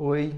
[0.00, 0.32] Oi,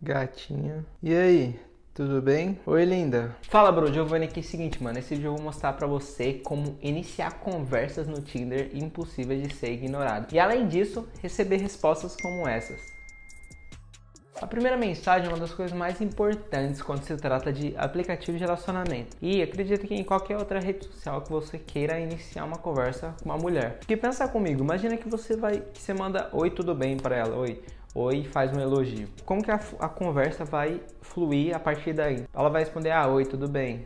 [0.00, 0.86] gatinha.
[1.02, 1.58] E aí,
[1.92, 2.56] tudo bem?
[2.64, 3.36] Oi, linda.
[3.42, 3.92] Fala, bro.
[3.92, 4.44] Giovanni aqui.
[4.44, 4.96] Seguinte, mano.
[4.96, 9.72] Esse vídeo eu vou mostrar pra você como iniciar conversas no Tinder impossíveis de ser
[9.72, 10.32] ignorado.
[10.32, 12.80] E além disso, receber respostas como essas.
[14.40, 18.42] A primeira mensagem é uma das coisas mais importantes quando se trata de aplicativo de
[18.42, 19.14] relacionamento.
[19.20, 23.28] E acredito que em qualquer outra rede social que você queira iniciar uma conversa com
[23.28, 23.76] uma mulher.
[23.78, 27.36] Porque pensa comigo, imagina que você vai, que você manda oi, tudo bem para ela,
[27.36, 27.62] oi.
[27.94, 29.08] Oi, faz um elogio.
[29.26, 32.24] Como que a, a conversa vai fluir a partir daí?
[32.32, 33.84] Ela vai responder: Ah, oi, tudo bem.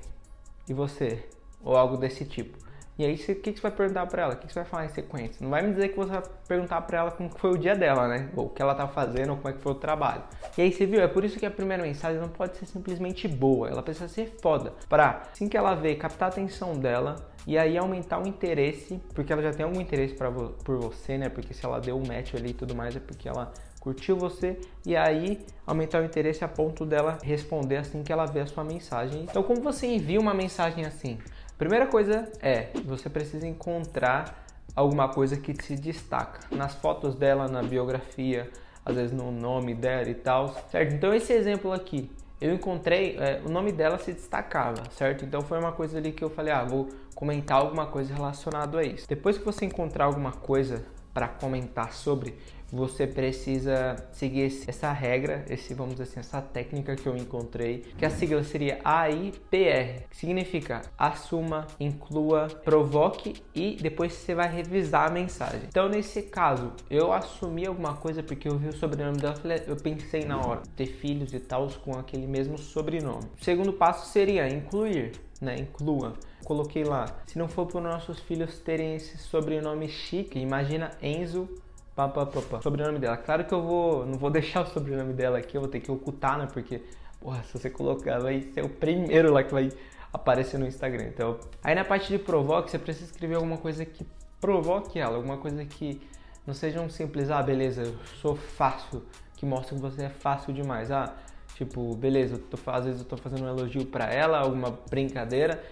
[0.69, 1.25] E você?
[1.65, 2.64] Ou algo desse tipo.
[2.97, 4.35] E aí, o que, que você vai perguntar para ela?
[4.35, 5.39] O que, que você vai falar em sequência?
[5.41, 8.07] Não vai me dizer que você vai perguntar para ela como foi o dia dela,
[8.07, 8.29] né?
[8.37, 10.23] Ou o que ela tá fazendo, ou como é que foi o trabalho.
[10.57, 11.01] E aí, você viu?
[11.01, 13.69] É por isso que a primeira mensagem não pode ser simplesmente boa.
[13.69, 14.73] Ela precisa ser foda.
[14.89, 19.33] Pra, assim que ela vê, captar a atenção dela e aí aumentar o interesse, porque
[19.33, 21.29] ela já tem algum interesse pra, por você, né?
[21.29, 24.59] Porque se ela deu um match ali e tudo mais, é porque ela curtiu você
[24.87, 28.65] e aí aumentar o interesse a ponto dela responder assim que ela vê a sua
[28.65, 29.25] mensagem.
[29.25, 31.19] Então, como você envia uma mensagem assim?
[31.57, 37.63] Primeira coisa é, você precisa encontrar alguma coisa que se destaca nas fotos dela, na
[37.63, 38.51] biografia,
[38.85, 40.95] às vezes no nome dela e tal, certo?
[40.95, 42.11] Então esse exemplo aqui,
[42.41, 45.25] eu encontrei, é, o nome dela se destacava, certo?
[45.25, 48.85] Então foi uma coisa ali que eu falei, ah, vou comentar alguma coisa relacionada a
[48.85, 49.09] isso.
[49.09, 52.35] Depois que você encontrar alguma coisa para comentar sobre,
[52.75, 58.05] você precisa seguir essa regra, esse vamos dizer assim, essa técnica que eu encontrei, que
[58.05, 65.11] a sigla seria AIPR, que significa assuma, inclua, provoque e depois você vai revisar a
[65.11, 65.63] mensagem.
[65.69, 69.35] Então nesse caso, eu assumi alguma coisa porque eu vi o sobrenome dela,
[69.67, 73.25] eu pensei na hora ter filhos e tal com aquele mesmo sobrenome.
[73.41, 75.57] O segundo passo seria incluir, né?
[75.57, 76.15] Inclua
[76.45, 77.07] coloquei lá.
[77.27, 81.49] Se não for para os nossos filhos terem esse sobrenome chique, imagina Enzo
[81.95, 82.61] pá, pá, pá, pá.
[82.63, 83.17] Sobrenome dela.
[83.17, 85.91] Claro que eu vou, não vou deixar o sobrenome dela aqui, eu vou ter que
[85.91, 86.49] ocultar, né?
[86.53, 86.83] Porque,
[87.21, 89.71] porra, se você colocar, vai ser o primeiro lá que vai
[90.13, 91.05] aparecer no Instagram.
[91.05, 94.07] Então, aí na parte de provoque, você precisa escrever alguma coisa que
[94.41, 96.01] provoque ela, alguma coisa que
[96.47, 99.03] não seja um simples, ah, beleza, eu sou fácil,
[99.37, 100.91] que mostra que você é fácil demais.
[100.91, 101.15] Ah,
[101.55, 105.63] tipo, beleza, tô, às vezes eu tô fazendo um elogio para ela, alguma brincadeira,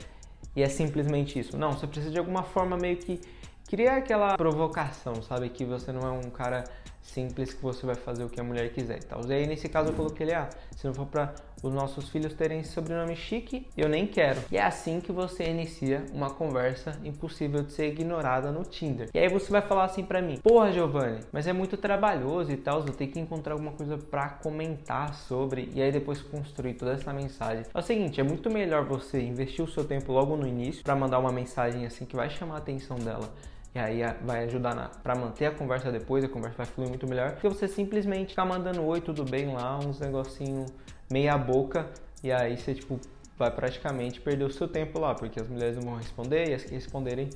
[0.56, 1.56] e é simplesmente isso.
[1.56, 3.20] Não, você precisa de alguma forma meio que
[3.72, 5.48] criar aquela provocação, sabe?
[5.48, 6.62] Que você não é um cara
[7.00, 9.24] simples que você vai fazer o que a mulher quiser e tal.
[9.26, 12.34] E aí nesse caso eu coloquei ele, ah, se não for para os nossos filhos
[12.34, 14.42] terem esse sobrenome chique, eu nem quero.
[14.50, 19.08] E é assim que você inicia uma conversa impossível de ser ignorada no Tinder.
[19.14, 22.56] E aí você vai falar assim para mim: "Porra, Giovanni, mas é muito trabalhoso e
[22.58, 26.92] tal, eu tenho que encontrar alguma coisa para comentar sobre e aí depois construir toda
[26.92, 27.64] essa mensagem".
[27.72, 30.94] É o seguinte, é muito melhor você investir o seu tempo logo no início para
[30.94, 33.32] mandar uma mensagem assim que vai chamar a atenção dela
[33.74, 37.32] e aí vai ajudar para manter a conversa depois, a conversa vai fluir muito melhor,
[37.32, 40.66] porque você simplesmente ficar mandando oi, tudo bem lá, uns negocinho
[41.10, 41.88] meia boca,
[42.22, 43.00] e aí você tipo
[43.38, 46.64] vai praticamente perder o seu tempo lá, porque as mulheres não vão responder e as
[46.64, 47.30] que responderem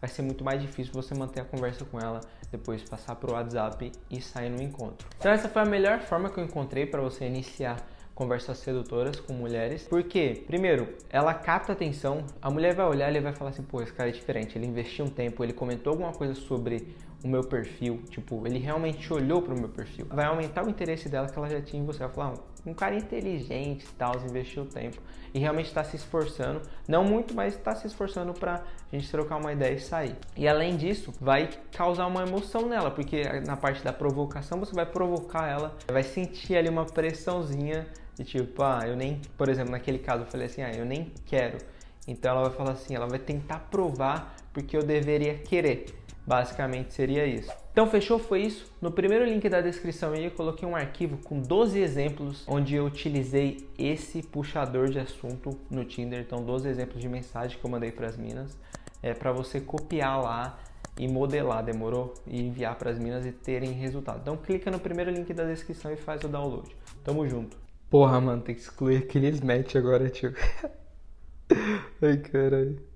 [0.00, 2.20] vai ser muito mais difícil você manter a conversa com ela,
[2.50, 5.06] depois passar pro WhatsApp e sair no encontro.
[5.18, 7.76] Então essa foi a melhor forma que eu encontrei para você iniciar
[8.14, 9.86] conversas sedutoras com mulheres.
[9.88, 13.92] Porque, primeiro, ela capta atenção, a mulher vai olhar e vai falar assim, pô, esse
[13.92, 16.86] cara é diferente, ele investiu um tempo, ele comentou alguma coisa sobre
[17.24, 20.06] o meu perfil, tipo, ele realmente olhou para o meu perfil.
[20.10, 22.00] Vai aumentar o interesse dela que ela já tinha em você.
[22.00, 22.34] Vai falar,
[22.66, 25.00] um cara inteligente e tal, investiu tempo
[25.34, 28.62] e realmente está se esforçando, não muito, mas está se esforçando para
[28.92, 30.16] a gente trocar uma ideia e sair.
[30.36, 34.86] E além disso, vai causar uma emoção nela, porque na parte da provocação você vai
[34.86, 39.98] provocar ela, vai sentir ali uma pressãozinha de tipo, ah, eu nem, por exemplo, naquele
[39.98, 41.58] caso eu falei assim, ah, eu nem quero.
[42.06, 45.86] Então ela vai falar assim, ela vai tentar provar porque eu deveria querer.
[46.26, 47.52] Basicamente seria isso.
[47.72, 48.72] Então fechou, foi isso.
[48.80, 52.86] No primeiro link da descrição aí eu coloquei um arquivo com 12 exemplos onde eu
[52.86, 56.20] utilizei esse puxador de assunto no Tinder.
[56.20, 58.56] Então 12 exemplos de mensagem que eu mandei para as minas,
[59.02, 60.58] é para você copiar lá
[60.98, 62.14] e modelar, demorou?
[62.26, 64.20] E enviar para as minas e terem resultado.
[64.22, 66.74] Então clica no primeiro link da descrição e faz o download.
[67.02, 67.56] Tamo junto.
[67.90, 70.34] Porra, mano, tem que excluir aqueles match agora, tio.
[72.00, 72.93] Ai, caralho.